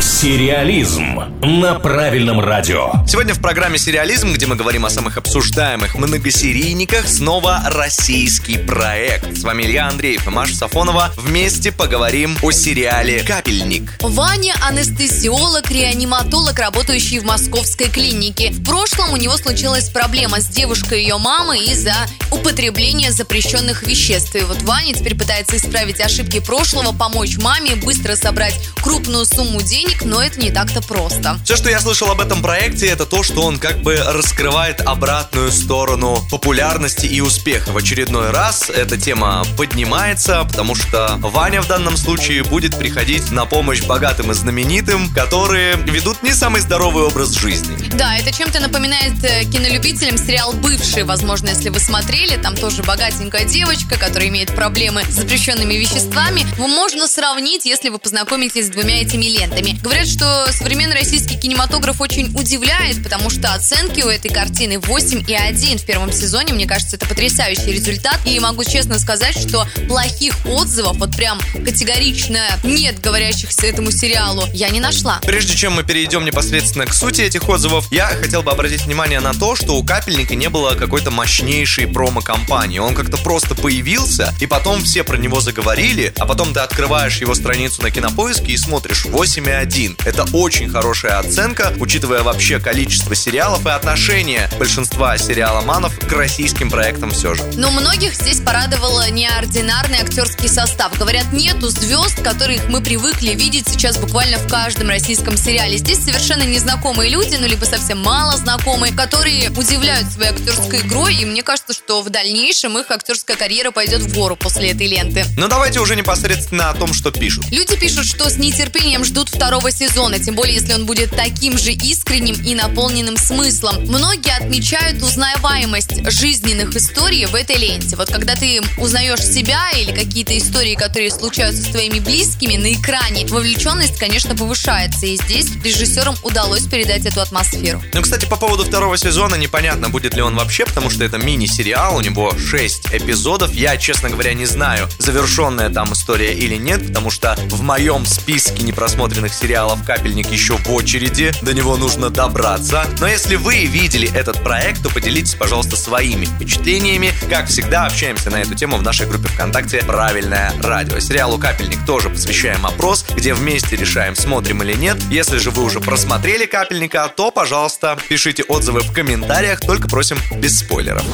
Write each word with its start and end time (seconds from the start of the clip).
Сериализм 0.00 1.20
на 1.42 1.74
правильном 1.74 2.40
радио. 2.40 2.90
Сегодня 3.06 3.34
в 3.34 3.40
программе 3.40 3.76
«Сериализм», 3.76 4.32
где 4.32 4.46
мы 4.46 4.56
говорим 4.56 4.86
о 4.86 4.90
самых 4.90 5.18
обсуждаемых 5.18 5.94
многосерийниках, 5.94 7.06
снова 7.06 7.62
российский 7.66 8.56
проект. 8.56 9.36
С 9.36 9.42
вами 9.42 9.64
Илья 9.64 9.88
Андреев 9.88 10.26
и 10.26 10.30
Маша 10.30 10.54
Сафонова. 10.54 11.12
Вместе 11.18 11.70
поговорим 11.70 12.34
о 12.42 12.50
сериале 12.50 13.22
«Капельник». 13.22 13.92
Ваня– 14.00 14.54
анестезиолог, 14.62 15.70
реаниматолог, 15.70 16.58
работающий 16.58 17.18
в 17.18 17.24
московской 17.24 17.88
клинике. 17.88 18.52
В 18.52 18.64
прошлом 18.64 19.12
у 19.12 19.16
него 19.16 19.36
случилась 19.36 19.90
проблема 19.90 20.40
с 20.40 20.46
девушкой 20.46 21.02
ее 21.02 21.18
мамой 21.18 21.60
из-за 21.66 21.94
употребления 22.30 23.12
запрещенных 23.12 23.82
веществ. 23.82 24.34
И 24.34 24.40
вот 24.40 24.62
Ваня 24.62 24.94
теперь 24.94 25.16
пытается 25.16 25.58
исправить 25.58 26.00
ошибки 26.00 26.40
прошлого, 26.40 26.96
помочь 26.96 27.36
маме, 27.36 27.76
быстро 27.76 28.16
собрать 28.16 28.58
крупную 28.82 29.26
сумму 29.26 29.60
денег 29.60 29.89
денег, 29.90 30.04
но 30.04 30.22
это 30.22 30.40
не 30.40 30.50
так-то 30.50 30.80
просто. 30.82 31.38
Все, 31.44 31.56
что 31.56 31.70
я 31.70 31.80
слышал 31.80 32.10
об 32.10 32.20
этом 32.20 32.42
проекте, 32.42 32.86
это 32.86 33.06
то, 33.06 33.22
что 33.22 33.42
он 33.42 33.58
как 33.58 33.82
бы 33.82 33.96
раскрывает 33.96 34.80
обратную 34.80 35.52
сторону 35.52 36.22
популярности 36.30 37.06
и 37.06 37.20
успеха. 37.20 37.70
В 37.70 37.76
очередной 37.76 38.30
раз 38.30 38.70
эта 38.70 38.96
тема 38.96 39.44
поднимается, 39.56 40.44
потому 40.44 40.74
что 40.74 41.16
Ваня 41.20 41.62
в 41.62 41.68
данном 41.68 41.96
случае 41.96 42.44
будет 42.44 42.76
приходить 42.76 43.30
на 43.30 43.46
помощь 43.46 43.82
богатым 43.82 44.30
и 44.30 44.34
знаменитым, 44.34 45.12
которые 45.14 45.76
ведут 45.76 46.22
не 46.22 46.32
самый 46.32 46.60
здоровый 46.60 47.04
образ 47.04 47.32
жизни. 47.32 47.76
Да, 47.94 48.16
это 48.16 48.32
чем-то 48.32 48.60
напоминает 48.60 49.22
э, 49.24 49.44
кинолюбителям 49.44 50.16
сериал 50.16 50.52
«Бывший». 50.52 51.04
Возможно, 51.04 51.48
если 51.48 51.68
вы 51.68 51.80
смотрели, 51.80 52.36
там 52.36 52.56
тоже 52.56 52.82
богатенькая 52.82 53.44
девочка, 53.44 53.98
которая 53.98 54.28
имеет 54.28 54.54
проблемы 54.54 55.02
с 55.04 55.14
запрещенными 55.14 55.74
веществами. 55.74 56.46
Можно 56.58 57.08
сравнить, 57.08 57.64
если 57.64 57.88
вы 57.88 57.98
познакомитесь 57.98 58.66
с 58.66 58.70
двумя 58.70 59.00
этими 59.00 59.26
лентами. 59.26 59.79
Говорят, 59.82 60.08
что 60.08 60.46
современный 60.52 60.94
российский 60.94 61.38
кинематограф 61.38 62.02
очень 62.02 62.26
удивляет, 62.38 63.02
потому 63.02 63.30
что 63.30 63.54
оценки 63.54 64.02
у 64.02 64.08
этой 64.08 64.30
картины 64.30 64.74
8,1 64.74 65.78
в 65.78 65.84
первом 65.86 66.12
сезоне. 66.12 66.52
Мне 66.52 66.66
кажется, 66.66 66.96
это 66.96 67.06
потрясающий 67.06 67.72
результат. 67.72 68.18
И 68.26 68.38
могу 68.40 68.62
честно 68.64 68.98
сказать, 68.98 69.38
что 69.38 69.66
плохих 69.88 70.34
отзывов, 70.44 70.98
вот 70.98 71.16
прям 71.16 71.40
категорично 71.64 72.40
нет 72.62 73.00
говорящихся 73.00 73.66
этому 73.66 73.90
сериалу, 73.90 74.46
я 74.52 74.68
не 74.68 74.80
нашла. 74.80 75.18
Прежде 75.22 75.54
чем 75.54 75.72
мы 75.72 75.82
перейдем 75.82 76.26
непосредственно 76.26 76.84
к 76.84 76.92
сути 76.92 77.22
этих 77.22 77.48
отзывов, 77.48 77.90
я 77.90 78.08
хотел 78.08 78.42
бы 78.42 78.50
обратить 78.50 78.84
внимание 78.84 79.20
на 79.20 79.32
то, 79.32 79.56
что 79.56 79.76
у 79.76 79.82
Капельника 79.82 80.34
не 80.34 80.50
было 80.50 80.74
какой-то 80.74 81.10
мощнейшей 81.10 81.86
промо-компании. 81.86 82.80
Он 82.80 82.94
как-то 82.94 83.16
просто 83.16 83.54
появился, 83.54 84.34
и 84.40 84.46
потом 84.46 84.82
все 84.82 85.04
про 85.04 85.16
него 85.16 85.40
заговорили, 85.40 86.12
а 86.18 86.26
потом 86.26 86.52
ты 86.52 86.60
открываешь 86.60 87.18
его 87.18 87.34
страницу 87.34 87.80
на 87.80 87.90
кинопоиске 87.90 88.52
и 88.52 88.58
смотришь 88.58 89.06
8,1 89.06 89.59
1. 89.60 89.98
Это 90.06 90.24
очень 90.32 90.70
хорошая 90.70 91.18
оценка, 91.18 91.74
учитывая 91.78 92.22
вообще 92.22 92.58
количество 92.58 93.14
сериалов 93.14 93.66
и 93.66 93.68
отношение 93.68 94.48
большинства 94.58 95.16
сериаломанов 95.18 95.98
к 95.98 96.10
российским 96.12 96.70
проектам 96.70 97.10
все 97.10 97.34
же. 97.34 97.42
Но 97.56 97.70
многих 97.70 98.14
здесь 98.14 98.40
порадовало 98.40 99.10
неординарный 99.10 99.98
актерский 99.98 100.48
состав. 100.48 100.96
Говорят, 100.98 101.32
нету 101.32 101.68
звезд, 101.68 102.22
которых 102.22 102.68
мы 102.68 102.80
привыкли 102.80 103.32
видеть 103.32 103.68
сейчас 103.68 103.98
буквально 103.98 104.38
в 104.38 104.48
каждом 104.48 104.88
российском 104.88 105.36
сериале. 105.36 105.76
Здесь 105.76 106.02
совершенно 106.02 106.44
незнакомые 106.44 107.10
люди, 107.10 107.36
ну 107.36 107.46
либо 107.46 107.66
совсем 107.66 108.00
мало 108.00 108.38
знакомые, 108.38 108.94
которые 108.94 109.50
удивляют 109.50 110.10
своей 110.10 110.30
актерской 110.30 110.80
игрой, 110.80 111.16
и 111.16 111.26
мне 111.26 111.42
кажется, 111.42 111.74
что 111.74 112.00
в 112.00 112.08
дальнейшем 112.08 112.78
их 112.78 112.90
актерская 112.90 113.36
карьера 113.36 113.72
пойдет 113.72 114.00
в 114.00 114.14
гору 114.14 114.36
после 114.36 114.70
этой 114.70 114.86
ленты. 114.86 115.26
Ну 115.36 115.48
давайте 115.48 115.80
уже 115.80 115.96
непосредственно 115.96 116.70
о 116.70 116.74
том, 116.74 116.94
что 116.94 117.10
пишут. 117.10 117.44
Люди 117.50 117.76
пишут, 117.76 118.06
что 118.06 118.30
с 118.30 118.38
нетерпением 118.38 119.04
ждут 119.04 119.28
второго 119.28 119.49
второго 119.50 119.72
сезона, 119.72 120.20
тем 120.20 120.36
более 120.36 120.54
если 120.54 120.74
он 120.74 120.86
будет 120.86 121.10
таким 121.10 121.58
же 121.58 121.72
искренним 121.72 122.40
и 122.40 122.54
наполненным 122.54 123.16
смыслом. 123.16 123.82
Многие 123.86 124.32
отмечают 124.36 125.02
узнаваемость 125.02 126.08
жизненных 126.08 126.76
историй 126.76 127.26
в 127.26 127.34
этой 127.34 127.56
ленте. 127.56 127.96
Вот 127.96 128.12
когда 128.12 128.36
ты 128.36 128.60
узнаешь 128.78 129.18
себя 129.18 129.72
или 129.72 129.90
какие-то 129.90 130.38
истории, 130.38 130.76
которые 130.76 131.10
случаются 131.10 131.64
с 131.64 131.66
твоими 131.66 131.98
близкими 131.98 132.56
на 132.58 132.72
экране, 132.72 133.26
вовлеченность, 133.26 133.98
конечно, 133.98 134.36
повышается. 134.36 135.06
И 135.06 135.16
здесь 135.16 135.48
режиссерам 135.64 136.14
удалось 136.22 136.66
передать 136.66 137.04
эту 137.04 137.20
атмосферу. 137.20 137.82
Ну, 137.92 138.02
кстати, 138.02 138.26
по 138.26 138.36
поводу 138.36 138.62
второго 138.62 138.96
сезона 138.96 139.34
непонятно, 139.34 139.88
будет 139.88 140.14
ли 140.14 140.22
он 140.22 140.36
вообще, 140.36 140.64
потому 140.64 140.90
что 140.90 141.02
это 141.02 141.18
мини-сериал, 141.18 141.96
у 141.96 142.00
него 142.00 142.38
6 142.38 142.90
эпизодов. 142.92 143.52
Я, 143.52 143.76
честно 143.78 144.10
говоря, 144.10 144.32
не 144.32 144.46
знаю, 144.46 144.88
завершенная 145.00 145.70
там 145.70 145.92
история 145.92 146.34
или 146.34 146.54
нет, 146.54 146.86
потому 146.86 147.10
что 147.10 147.36
в 147.48 147.62
моем 147.62 148.06
списке 148.06 148.62
непросмотренных 148.62 149.39
сериалов 149.40 149.82
«Капельник» 149.84 150.30
еще 150.30 150.56
в 150.56 150.70
очереди, 150.70 151.32
до 151.42 151.54
него 151.54 151.76
нужно 151.76 152.10
добраться. 152.10 152.84
Но 153.00 153.06
если 153.06 153.36
вы 153.36 153.64
видели 153.64 154.12
этот 154.14 154.42
проект, 154.42 154.82
то 154.82 154.90
поделитесь, 154.90 155.34
пожалуйста, 155.34 155.76
своими 155.76 156.26
впечатлениями. 156.26 157.12
Как 157.30 157.46
всегда, 157.46 157.86
общаемся 157.86 158.30
на 158.30 158.36
эту 158.36 158.54
тему 158.54 158.76
в 158.76 158.82
нашей 158.82 159.06
группе 159.06 159.28
ВКонтакте 159.28 159.78
«Правильное 159.78 160.52
радио». 160.62 160.98
Сериалу 161.00 161.38
«Капельник» 161.38 161.84
тоже 161.86 162.10
посвящаем 162.10 162.66
опрос, 162.66 163.06
где 163.16 163.32
вместе 163.32 163.76
решаем, 163.76 164.14
смотрим 164.14 164.62
или 164.62 164.74
нет. 164.74 164.98
Если 165.10 165.38
же 165.38 165.50
вы 165.50 165.64
уже 165.64 165.80
просмотрели 165.80 166.44
«Капельника», 166.44 167.10
то, 167.14 167.30
пожалуйста, 167.30 167.96
пишите 168.08 168.42
отзывы 168.42 168.80
в 168.80 168.92
комментариях, 168.92 169.60
только 169.60 169.88
просим 169.88 170.18
без 170.36 170.58
спойлеров. 170.58 171.04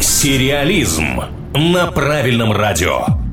Сериализм 0.00 1.22
на 1.54 1.86
правильном 1.92 2.52
радио. 2.52 3.23